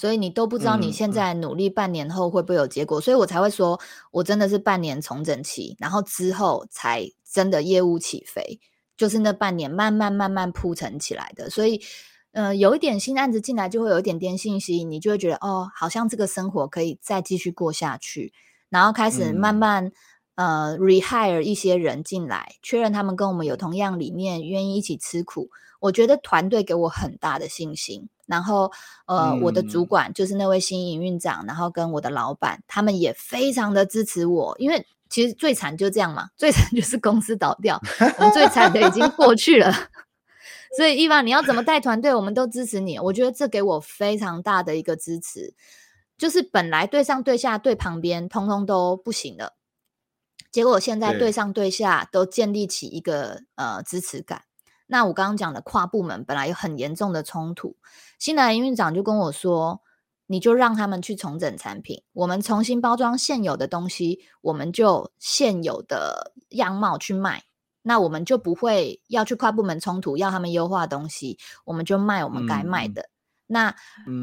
[0.00, 3.78] 所以你都不知道你现在努力半年后会不会有结果，嗯、所以我才会说
[4.10, 8.58] 我真的是半年重整期，然后之后才真的业务起飞，
[8.96, 11.82] 就是那半年慢慢慢慢铺陈起来的，所以。
[12.32, 18.32] 呃，有一点新案子进来，就会有一点点信息，你就会觉得哦，好像这个生活可以再继续过下去，
[18.68, 19.90] 然后开始慢慢、
[20.36, 25.50] 嗯、呃 rehire 一些人进来，确认他们跟我们有同样理念，愿意一起吃苦。
[25.80, 28.08] 我觉得团队给我很大的信心。
[28.30, 28.70] 然后
[29.06, 37.78] 呃，嗯、我的主管就是那位新营运长，然后跟我的老板，他们也非常的支持我，因为其实最惨就这样嘛，最惨 就是公司倒掉，
[38.18, 39.70] 我们最惨的已经过去了。
[40.76, 42.96] 所以，Eva，你要怎么带团队，我们都支持你。
[42.96, 45.52] 我觉得这给我非常大的一个支持，
[46.16, 49.54] 就是本来对上对下对旁边通通都不行的，
[50.52, 54.42] 结果现在对上对下都建立起一个呃支持感。
[54.90, 57.76] 那我刚刚讲的跨部门本来有很严重的冲突，
[58.18, 59.80] 新来营运长就跟我说，
[60.26, 67.44] 你就让他们去重整产品，我们重新包装现有的东西，我们就现有的样貌去卖。
[67.82, 73.02] 那我们就不会要去跨部门冲突，要他们优化东西，我们就卖我们该卖的。
[73.02, 73.10] 嗯、
[73.46, 73.74] 那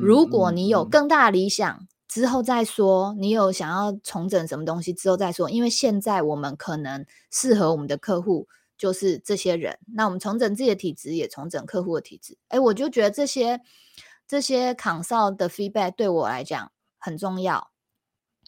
[0.01, 8.47] 如果你有更大的理想，嗯嗯、之后再说，你有想要重整什么东西之后再说，因为现在我们可能适合我们的客户
[8.77, 9.79] 就是这些人。
[9.93, 12.37] 那我们重整自己的体质，也重整客户的体质。
[12.49, 13.61] 哎，我就觉得这些
[14.27, 17.71] 这些 consult 的 feedback 对我来讲很重要。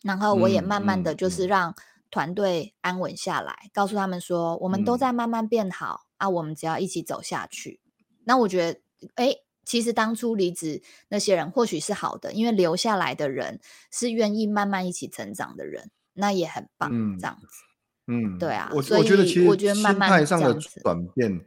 [0.04, 1.76] 然后我也慢慢的就是让。
[2.12, 7.80] 团队安稳下来，告诉他们说，我们都在慢慢变好、嗯、啊，我们只要一起走下去。
[8.24, 8.82] 那我觉得，
[9.14, 13.62] 哎，其实当初离职那些人或许是好的，因为留下来的人
[13.92, 16.90] 是愿意慢慢一起成长的人，那也很棒。
[16.92, 17.48] 嗯、这样子，
[18.10, 18.70] 嗯，对啊。
[18.74, 21.40] 我我觉得其实我觉得心态上的转变，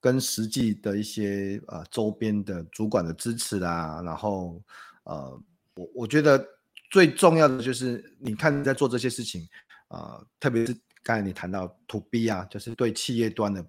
[0.00, 4.60] 跟实际的一些呃周边的主管的支持啊，然后
[5.04, 5.42] 呃，
[5.76, 6.44] 我我觉得
[6.90, 9.48] 最重要的就是你看你在做这些事情。
[9.88, 13.66] 呃，特别是刚才你谈到 To B 啊，就是对企业端的，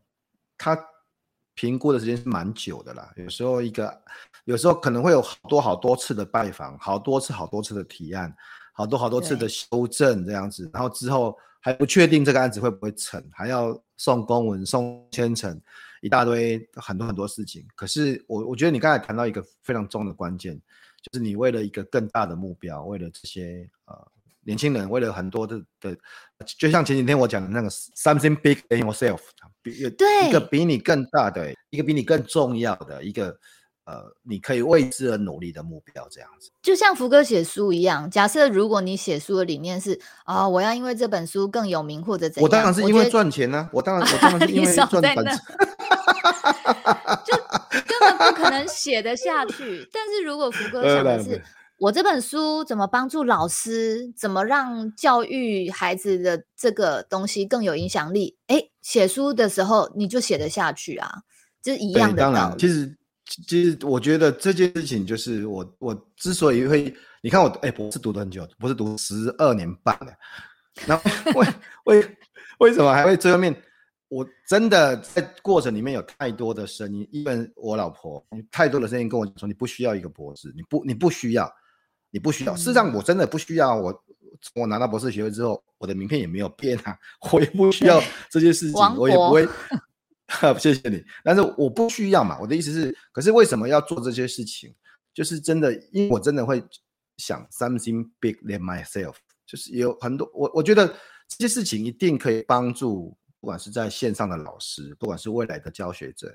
[0.55, 0.77] 他
[1.55, 3.11] 评估的时间是蛮久的啦。
[3.15, 3.99] 有时候一个，
[4.45, 8.31] 有时候可能会有好多好多次的拜访，好多次好多次的提案，
[8.71, 15.61] 好多好多次的修正这样子，然后之后还不确定这个案子会不会成，还要送公文、送签呈，
[16.01, 17.65] 一大堆很多很多事情。
[17.75, 20.59] 可是我我觉得你刚才谈到一个非常重要的关键，
[21.01, 24.11] 就是你为了一个更大的目标，为了这些呃。
[24.43, 25.95] 年轻人为了很多的的，
[26.57, 29.19] 就像前几天我讲的那个 something big in yourself，
[29.61, 33.39] 比对一个比你更大的，一个比你更重要的一个
[33.85, 36.51] 呃，你可以为之而努力的目标，这样子。
[36.61, 45.15] 就像福哥写书一样，假设如果你写书的理念是啊、哦，我要因为这本书更有名或者怎样，我当然是因为 赚钱呢、啊，我当然我当然是因为赚钱，
[47.25, 47.35] 就
[47.87, 49.89] 根本不可能写得下去。
[49.91, 51.41] 但是如果福哥 想的是。
[51.81, 54.13] 我这本书怎么帮助老师？
[54.15, 58.37] 怎么让教育孩子的这个东西更有影响力？
[58.45, 61.23] 哎，写书的时候你就写得下去啊，
[61.59, 62.21] 这是一样的。
[62.21, 62.95] 当然，其实
[63.47, 70.13] 其实我觉得这件事情就是我我之所以会，你看我哎博士读了很久，博士读十二年半了，
[70.85, 71.47] 然后 为
[71.85, 72.17] 为
[72.59, 73.55] 为什么还会最后面？
[74.09, 81.51] 我真的在过程里面有太多的声音，因为我老婆太多的声音跟我说，你不需要一个博士，你不你不需要。
[82.13, 83.73] 你不需要，事实上我真的不需要。
[83.73, 84.03] 我
[84.53, 86.93] 我拿到博士学位之后，我的名片也没有变啊，
[87.31, 89.47] 我也不需要这些事情，我也不会。
[90.59, 92.39] 谢谢你，但是我不需要嘛。
[92.39, 94.73] 我的意思是，可是为什么要做这些事情？
[95.13, 96.63] 就是真的，因为我真的会
[97.17, 99.15] 想 something big than myself，
[99.45, 100.87] 就是有很多我我觉得
[101.27, 106.33] 这些事情一定可以帮助，不管是在线上的老师，不管是未来的教学者，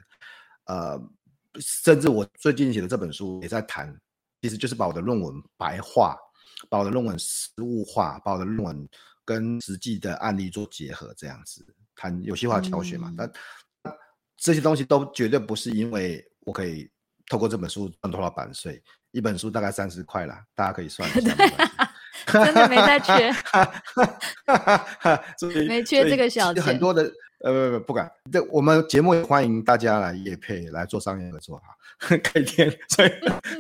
[0.67, 1.01] 呃，
[1.59, 3.99] 甚至我最近写的这本书也在谈。
[4.43, 6.15] 其实就是把我的论文白话，
[6.69, 8.89] 把我的论文实物化，把我的论文
[9.25, 13.13] 跟实际的案例做结合，这样子谈游戏化教学嘛。
[13.17, 13.33] 但、嗯、
[14.37, 16.89] 这些东西都绝对不是因为我可以
[17.29, 21.35] 透过这本书赚多少版税，一本书大概三十块啦，大家可以算一下。
[22.27, 23.33] 真的没在缺，
[25.67, 26.63] 没缺这个小钱。
[26.63, 27.11] 很多的。
[27.45, 33.11] 呃不不不敢，这我们节目也欢迎大家来业配来做商业合作哈，改天所以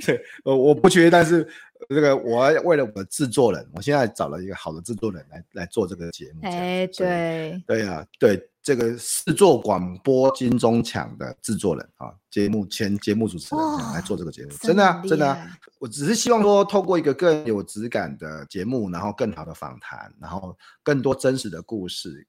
[0.00, 1.46] 对呃我不缺，但是
[1.90, 6.40] 这个我要为了我的制作人，我现在找了一个好的制作人来来做这个节目。
[6.44, 22.26] 哎，对，对呀、啊，对这个视作广播金钟奖的制作人啊，节目前节目主持人来做这个节目，真的啊，真的啊，我只是希望说，透过一个更有质感的节目，然后更好的访谈，然后更多真实的故事，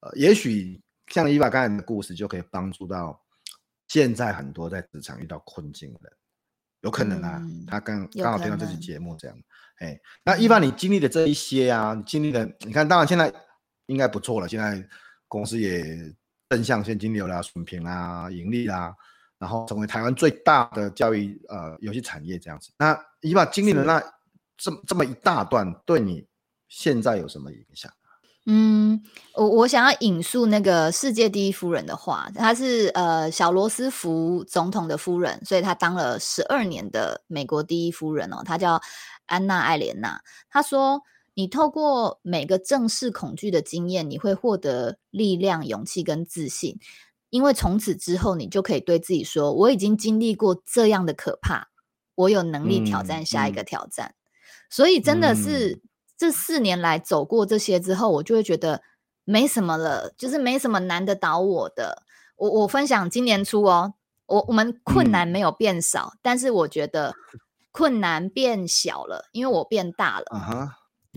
[0.00, 3.18] 呃，也许像伊娃刚才的故事，就可以帮助到
[3.88, 6.12] 现在很多在职场遇到困境的人。
[6.82, 9.36] 有可能啊，嗯、他刚刚好听到这期节目这样，
[9.78, 13.32] 哎，那伊娃你经历的这一些啊，你经历的，你看，当然现在
[13.86, 14.86] 应该不错了，现在
[15.30, 15.82] 公司也
[16.48, 18.92] 正向现金流啦、水平啦、盈利啦，
[19.38, 22.70] 然后成为台湾最大的教育呃游戏产业这样子。
[22.76, 24.02] 那你把经历了那
[24.58, 26.26] 这这么一大段，对你
[26.68, 27.90] 现在有什么影响？
[28.46, 29.00] 嗯，
[29.34, 38.42] 我我想要引述那个世界第一夫人的话，她是呃小罗斯福总统的夫人，所以她当了十二年的美国第一夫人哦。
[38.44, 38.80] 她叫
[39.26, 40.20] 安娜艾莲娜。
[40.48, 41.00] 她说
[41.40, 46.78] ：“你透过每个正视恐惧的经验，你会获得力量、勇气跟自信，
[47.30, 51.68] 因为从此之后，你就可以对自己说：我已经经历过这样的可怕，
[52.14, 54.08] 我有能力挑战下一个挑战。
[54.08, 54.20] 嗯嗯、
[54.68, 55.70] 所以真的是。
[55.70, 55.80] 嗯”
[56.20, 58.82] 这四年来走过这些之后，我就会觉得
[59.24, 62.02] 没什么了，就是没什么难得倒我的。
[62.36, 63.94] 我我分享今年初哦，
[64.26, 67.14] 我我们困难没有变少，嗯，但是我觉得
[67.72, 70.26] 困难变小了，因为我变大了。
[70.26, 70.68] Uh-huh.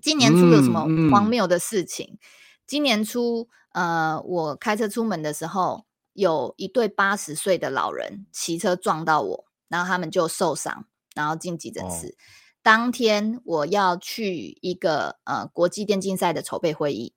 [0.02, 2.08] 今年初有什么荒谬的事情？
[2.12, 2.20] 嗯嗯，
[2.66, 12.08] 今年初，呃，我开车出门的时候，有一对八十岁的老人骑车撞到我，然后他们就受伤，然后进急诊室。
[12.08, 12.16] Oh.
[12.64, 17.14] 当天我要去一个呃国际电竞赛的筹备会议，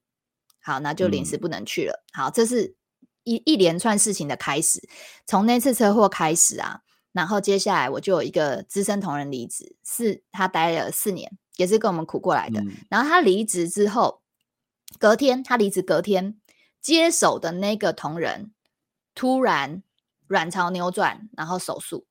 [0.60, 2.04] 好，那就临时不能去了。
[2.16, 2.74] 嗯、好，这是
[3.22, 4.88] 一一连串事情的开始。
[5.24, 6.80] 从那次车祸开始啊，
[7.12, 12.60] 然后接下来我就有一个资深同仁离职，是他待了四年，也是跟我们苦过来的。
[12.60, 14.22] 嗯、然后他离职之后，
[14.98, 16.38] 隔天他离职隔天
[16.80, 18.52] 接手的那个同仁
[19.14, 19.82] 突然
[20.26, 22.06] 卵巢扭转，然后手术。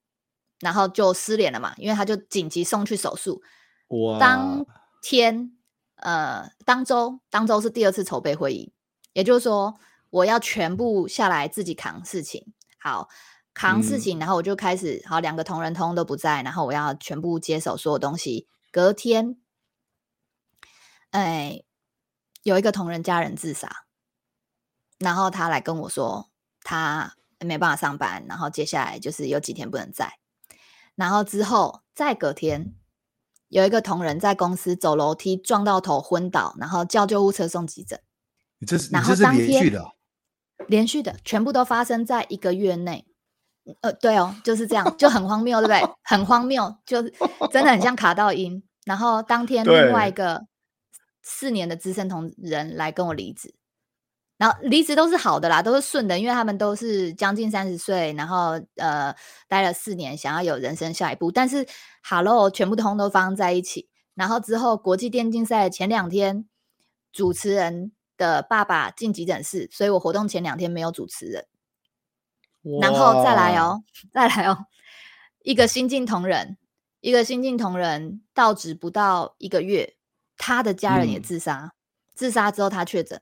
[0.61, 3.43] 然后就失联了嘛，因为他就紧急送去手术。
[3.89, 4.17] 哇！
[4.17, 4.65] 当
[5.01, 5.51] 天，
[5.97, 8.71] 呃，当周，当周是第二次筹备会议，
[9.11, 9.75] 也就是说，
[10.09, 12.53] 我要全部下来自己扛事情。
[12.79, 13.09] 好，
[13.53, 18.47] 扛事情，嗯、然后我就开始，好，两个同仁通都不在，然后我要全部接手所有东西。
[18.75, 19.37] 隔天，
[21.11, 21.63] 哎，
[22.43, 23.85] 有一个同仁家人自杀，
[24.99, 30.19] 然后他来跟我说，他没办法上班，然后接下来就是有几天不能在。
[30.95, 32.75] 然后之后再隔天，
[33.47, 38.01] 有一个同仁在公司走楼梯撞到头昏倒，然后叫救护车送急诊。
[38.57, 39.85] 你这是然后这是连续的，
[40.67, 43.07] 连续的，全部都发生在一个月内。
[43.81, 45.95] 呃，对哦，就是这样，就很荒谬，对不对？
[46.03, 47.01] 很荒谬，就
[47.51, 48.63] 真的很像卡到音。
[48.85, 50.45] 然后当天另外一个
[51.23, 53.55] 四年的资深同仁来跟我离职。
[54.37, 59.15] 然后离职都是好的啦，都是顺的，因为他们都是将近三十岁，然后呃
[59.47, 61.31] 待了四年，想要有人生下一步。
[61.31, 61.65] 但是
[62.03, 63.89] ，Hello，全部通都发生在一起。
[64.13, 66.45] 然后之后国际电竞赛前两天，
[67.13, 71.47] 主持人的爸爸进急诊室，所以我活动前两天没有主持人。
[72.81, 74.65] 然后再来哦，再来哦，
[75.43, 76.57] 一个新进同仁，
[77.01, 79.95] 一个新进同仁到职不到一个月，
[80.37, 81.71] 他的家人也自杀，嗯、
[82.13, 83.21] 自杀之后他确诊。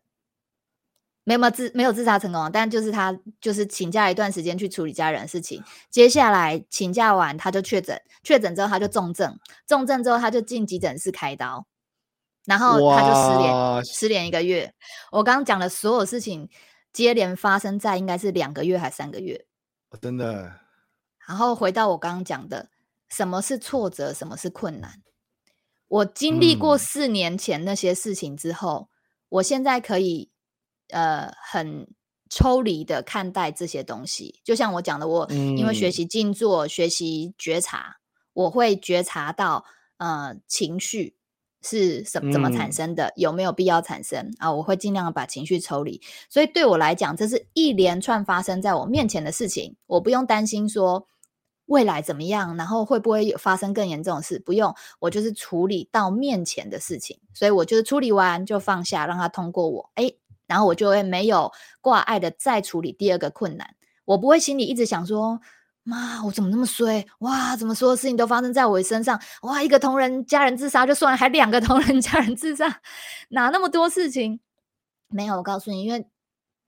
[1.26, 5.64] 没有自没有自杀成功，但就是他就是请假一段时间去处理家人的事情。
[5.90, 11.66] 接下来请假完他就确诊，确诊之后他就重症，重症之后他就进急诊室开刀，
[12.44, 14.74] 然后他就失联，失联一个月。
[15.14, 16.50] 我刚刚讲的所有事情
[16.94, 19.46] 接连发生在应该是两个月还三个月，
[20.00, 20.62] 真的。
[21.28, 22.70] 然后回到我刚刚讲的，
[23.10, 25.02] 什么是挫折，什么是困难？
[25.88, 28.94] 我经历过四年前那些事情之后，嗯、
[29.30, 30.32] 我现在可以。
[30.90, 31.88] 呃，很
[32.30, 37.96] 抽离的看待这些东西，就像我讲的，我因为学习静坐、嗯、学习觉察，
[38.34, 39.66] 我会觉察到，
[39.98, 41.18] 呃，情绪
[41.64, 44.52] 是什怎么产生的，嗯、有没有必要产生啊？
[44.52, 46.02] 我会尽量把情绪抽离。
[46.30, 51.08] 所以对我来讲，这是一连串发生在我面前的事情，我不用担心说
[51.68, 65.40] 未来怎么样，然后会不会有发生更严重的事，不用，我就是处理到面前的事情，所以我就是处理完就放下，让它通过我，诶然后我就会没有挂碍的再处理第二个困难，我不会心里一直想说，
[65.84, 67.06] 妈，我怎么那么衰？
[67.20, 69.20] 哇，怎么所有事情都发生在我身上？
[69.42, 72.82] 哇，一个同仁家人自杀就算了，还两个同仁家人自杀，
[73.30, 74.40] 哪那么多事情？
[75.10, 76.06] 没有，我告诉你，因为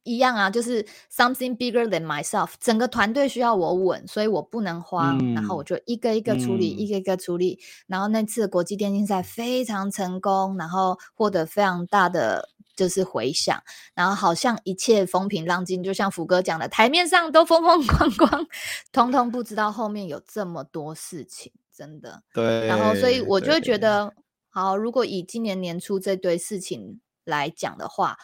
[0.05, 7.59] 一样啊，就是 something bigger than myself，整个团队需要我稳，所以我不能慌，嗯、然后我就一个一个处理，嗯、一个一个处理。
[7.87, 13.59] 然后那次国际电竞赛非常成功，然后获得非常大的就是回响，
[13.95, 18.47] 然后好像一切风平浪静，就像福哥讲的，台面上都风风光光，
[18.93, 22.21] 通通不知道后面有这么多事情，真的。
[22.31, 22.67] 对。
[22.67, 24.13] 然后所以我就会觉得，
[24.49, 28.15] 好，如果以今年年初这堆事情来讲的话。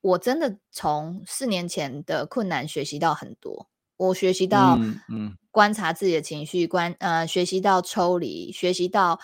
[0.00, 4.78] 我真的从四年前的困难学习到很多，我学习到
[5.50, 9.20] 观察自己的情绪，观、呃学习到抽离，学习到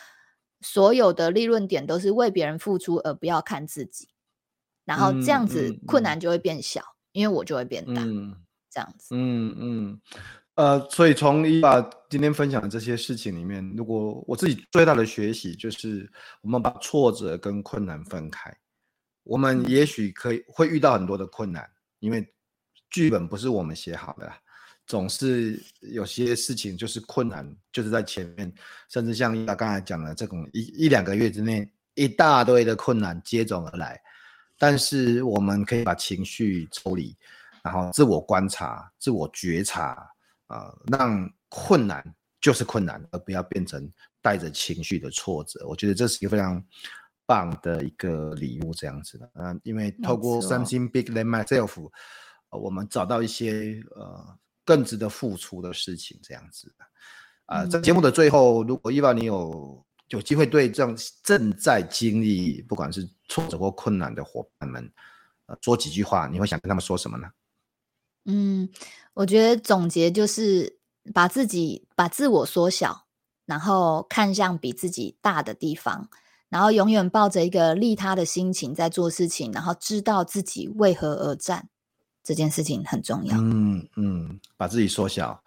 [0.60, 4.08] 所有的利润点都是为别人付出，而不要看自己。
[4.84, 8.02] 然后这样子困难就会变小，嗯嗯、因为我就会变大。
[8.02, 8.36] 嗯、
[8.70, 10.00] 这样子，嗯嗯，
[10.54, 16.08] 呃，所以从 Eva 今天分享的这些事情里面，如果我自己最大的学习就是，
[16.42, 18.54] 我们把挫折跟困难分开。
[19.26, 21.68] 我们也许可以会遇到很多的困难，
[21.98, 22.24] 因为
[22.90, 24.32] 剧本不是我们写好的，
[24.86, 28.54] 总是有些事情就是困难，就是在前面，
[28.88, 34.00] 甚至像他刚才讲的这种一一两个月之内，一大堆的困难接踵而来。
[34.56, 37.12] 但是我们可以把情绪抽离，
[37.64, 40.08] 然后自我观察、自我觉察，
[40.46, 43.90] 啊、呃，让困难就是困难，而不要变成
[44.22, 45.66] 带着情绪的挫折。
[45.66, 46.64] 我觉得这是一个非常。
[47.26, 51.90] 棒的一个礼物，这样子的，嗯，因为透过 something big than myself，
[52.50, 56.84] 呃，我们找到一些呃更值得付出的事情，这样子的，
[57.46, 64.92] 啊、呃，在节目的最后，如果 Eva 你有有机会对这样正在经历不管是挫折或困难的伙伴们，
[65.46, 67.28] 呃，说几句话，你会想跟他们说什么呢？
[68.26, 68.68] 嗯，
[69.14, 70.78] 我觉得总结就是
[71.12, 73.06] 把自己把自我缩小，
[73.46, 76.08] 然后看向比自己大的地方。
[76.48, 81.68] 然后永远抱着一个利他的心情在做事情，然后知道自己为何而战，
[82.22, 83.36] 这件事情很重要。
[83.38, 85.42] 嗯嗯，把自己缩小，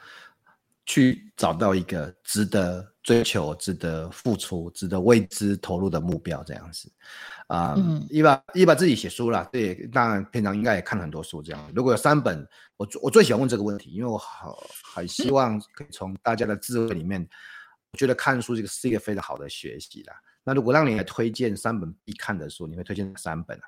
[0.85, 6.91] 去找到一个值得追求、值得付出、值得为之投入的目标，这样子。
[7.47, 11.41] 啊、呃，嗯，Eva Eva 自己写书了，对，当然平常应该也看很多书。
[11.41, 12.47] 这样，如果有三本，
[12.77, 14.61] 我我最喜欢问这个问题，因为我好
[14.93, 17.27] 很希望可以从大家的智慧里面，
[17.91, 20.13] 我觉得看书这个是一个非常好的学习啦。
[20.43, 23.63] 那如果让你来推荐三本必看的书，你会推荐哪三本啊？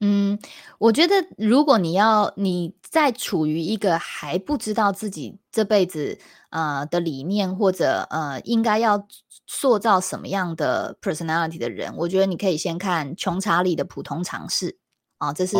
[0.00, 0.38] 嗯，
[0.78, 6.18] 我觉得如果你要你在处于一个还不知道自己这辈子
[6.50, 9.06] 呃的理念或者呃应该要
[9.46, 14.72] 塑造什么样的 personality 的人，我觉得你可以先看《穷查理的普通常识》
[15.18, 15.56] 啊、呃，这是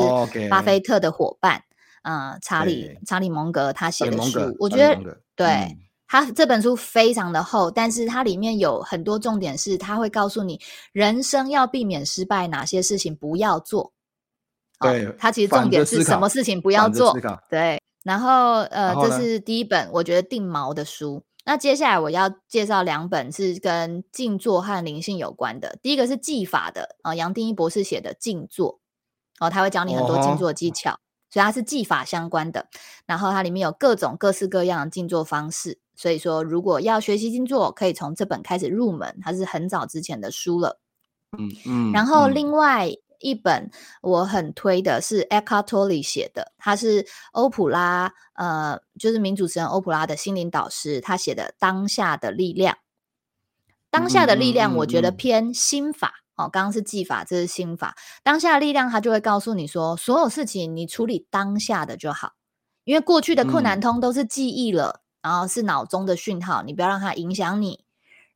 [0.50, 1.62] 巴菲特的伙伴。
[2.02, 5.46] 啊、呃，查理查理蒙格他写的书，我觉得对。
[5.46, 10.60] 嗯他这本书非常的厚，但是它里面有很多重点，是它会告诉你
[10.92, 13.92] 人生要避免失败，哪些事情不要做。
[14.80, 17.16] 对，他、哦、其实重点是什么事情不要做。
[17.48, 21.22] 对，然后呃这是第一本我觉得定锚的书。
[21.46, 25.78] 那接下来我要介绍两本是跟静坐和灵性有关的。
[25.82, 28.80] 第一个是技法的啊，杨定一博士写的静坐，
[29.40, 30.98] 哦，他会教你很多静坐技巧，哦、
[31.30, 32.66] 所以它是技法相关的。
[33.06, 35.78] 然后它里面有各种各式各样的静坐方式。
[35.96, 39.18] 所以说，如果要学习静坐，可以从这本开始入门。
[39.22, 40.80] 它是很早之前的书了，
[41.38, 41.92] 嗯嗯。
[41.92, 42.90] 然后另外
[43.20, 43.70] 一本
[44.02, 52.74] 我很推的是 Eckhart Tolle 写的，他是欧普拉，呃，就是名主持人欧普拉的心灵导师，他写的《当下的力量》。
[53.90, 56.50] 当下的力量，我觉得偏心法哦。
[56.52, 57.94] 刚刚是技法，这是心法。
[58.24, 62.32] 当下的力量，他就会告诉你说，所有事情你处理当下的就好，
[62.82, 65.03] 因为过去的困难通都是记忆了。
[65.24, 67.82] 然后是脑中的讯号，你不要让它影响你。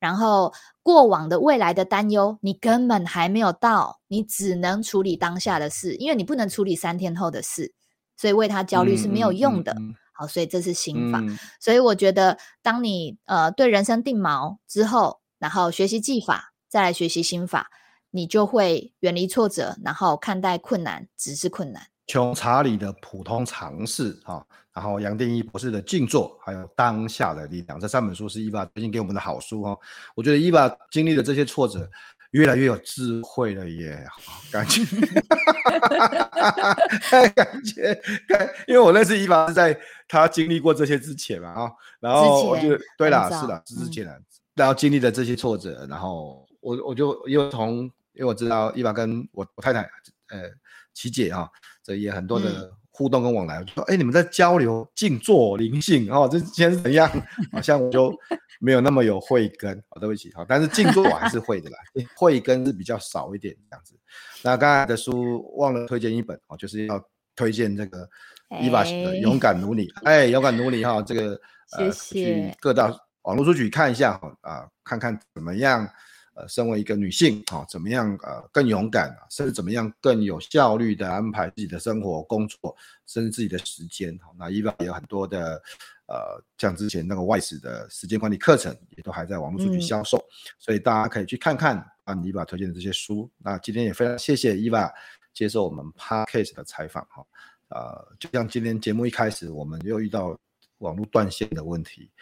[0.00, 7.74] 然后过往的、未来的担忧，你根本还没有到，你只能处理当下的事，因为你不能处理三天后的事，
[8.16, 9.72] 所以为他焦虑是没有用的。
[9.72, 11.18] 嗯嗯嗯、好，所以这是心法。
[11.20, 17.68] 嗯、所以我觉得，当你呃对人生定锚之后，然后学习技法，再来学习心法，
[18.10, 21.82] 你就会远离挫折，然后看待困难只是困难。
[22.06, 24.46] 穷查理的普通常识啊。
[24.78, 29.76] 然后杨定一博士的静坐，还有当下的力量，这三本书是伊娃最近给我们的好书哦。
[30.14, 31.90] 我觉得伊娃经历了这些挫折，
[32.30, 34.06] 越来越有智慧了耶，
[34.52, 34.84] 感觉，
[37.34, 38.00] 感觉，
[38.68, 39.76] 因为我认识伊娃是在
[40.06, 44.06] 他经历过这些之前嘛啊，然后我就对啦，是的，之前，
[44.54, 47.78] 然后经历了这些挫折，然后我我就又从，
[48.12, 49.80] 因为我知道伊娃跟我我太太
[50.28, 50.42] 呃
[50.98, 51.48] 琪姐啊，
[51.84, 52.50] 这也很多的。
[52.50, 57.08] 嗯互动跟往来，说，哎，你们在交流静坐灵性哦，这今天是怎样？
[57.52, 58.12] 好像我就
[58.58, 61.78] 没有那么有慧根，哦，对不起，好，但是静坐我还是会的啦，
[62.16, 63.94] 慧根是比较少一点这样子。
[64.42, 67.00] 那刚才的书忘了推荐一本哦，就是要
[67.36, 67.98] 推荐这个
[68.48, 71.40] Eva 的《勇敢如你》，哎，勇敢如你哈，这个
[71.76, 72.24] 谢谢。
[72.24, 72.92] 去各大
[73.22, 75.88] 网络书局看一下啊，看看怎么样。
[76.38, 82.76] 呃，身为一个女性，哈，怎么样呃更勇敢，甚至怎么样更有效率的安排自己的生活、工作，
[83.06, 84.16] 甚至自己的时间。
[84.38, 85.60] 那 Eva 也有很多的，
[86.06, 90.30] 呃，像之前那个 WISE 的时间管理课程，也都还在网络书局销售，嗯、
[90.60, 93.28] 所以大家可以去看看啊，Eva 推荐的这些书。
[93.38, 94.92] 那今天也非常谢谢 Eva
[95.34, 97.26] 接受我们 Podcast 的采访，哈，
[97.70, 100.38] 呃，就像今天节目一开始，我们又遇到
[100.78, 102.12] 网络断线的问题，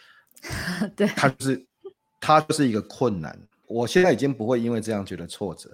[0.97, 1.67] 对，它就是
[2.19, 3.39] 它就是一个困难。
[3.67, 5.69] 我现在已经不会因为这样觉得挫折，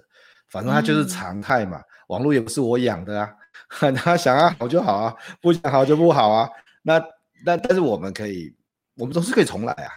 [0.48, 1.78] 反正它就是常态嘛。
[1.78, 3.32] 嗯、网络也不是我养的啊，
[3.96, 6.50] 他想要好就好啊，不想好就不好啊。
[6.82, 6.98] 那
[7.44, 8.54] 那但是我们可以，
[8.96, 9.90] 我们总是可以重来啊。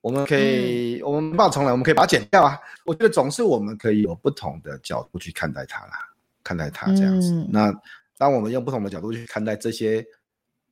[0.00, 2.58] 我们可以，嗯、我们没办法重来，我们可以把它剪掉啊。
[2.84, 5.98] 我觉得总是我们可以有不同的角度去看待它啦，
[6.42, 7.32] 看待它这样子。
[7.32, 7.72] 嗯、那
[8.16, 10.04] 当我们用不同的角度去看待这些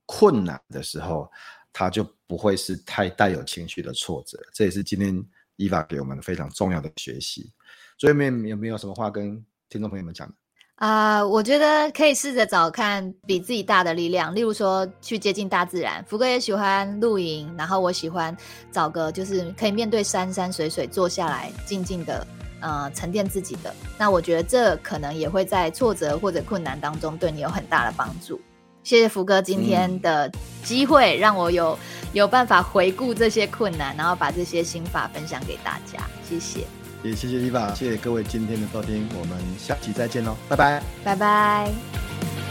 [0.07, 1.31] 困难的时候，
[1.73, 4.39] 它就不会是太带有情绪的挫折。
[4.53, 5.25] 这也是今天。
[5.57, 7.53] 依法给我们非常重要的学习，
[7.99, 10.35] 所以有没有没有什么话跟听众朋友们讲的？
[10.77, 16.05] 啊、呃，我觉得可以试着找看比自己大的力量，例如说去接近大自然。
[16.05, 18.37] 福哥也喜欢露营，然后我喜欢
[18.73, 22.27] 找个就是可以面对山山水水，坐下来静静的
[22.61, 23.73] 呃沉淀自己的。
[23.97, 28.41] 那我觉得这可能也会在挫折或者困难当中对你有很大的帮助。
[28.85, 30.31] 谢谢福哥今天的
[30.63, 31.77] 机会，让我有
[32.13, 35.99] 有办法回顾这些困难，然后把这些心法分享给大家。
[36.29, 36.61] 谢谢，
[37.03, 42.44] 也谢谢 Eva，谢谢各位今天的收听，我们下期再见喽，拜拜，拜拜。